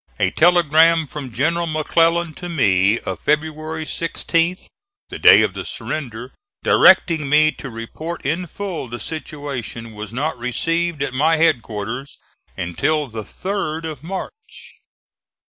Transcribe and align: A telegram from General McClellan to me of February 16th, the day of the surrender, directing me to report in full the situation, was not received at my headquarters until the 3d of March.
A 0.19 0.31
telegram 0.31 1.05
from 1.05 1.31
General 1.31 1.67
McClellan 1.67 2.33
to 2.33 2.49
me 2.49 2.97
of 3.01 3.19
February 3.19 3.85
16th, 3.85 4.65
the 5.09 5.19
day 5.19 5.43
of 5.43 5.53
the 5.53 5.63
surrender, 5.63 6.33
directing 6.63 7.29
me 7.29 7.51
to 7.51 7.69
report 7.69 8.25
in 8.25 8.47
full 8.47 8.87
the 8.87 8.99
situation, 8.99 9.93
was 9.93 10.11
not 10.11 10.39
received 10.39 11.03
at 11.03 11.13
my 11.13 11.37
headquarters 11.37 12.17
until 12.57 13.05
the 13.05 13.21
3d 13.21 13.83
of 13.85 14.01
March. 14.01 14.79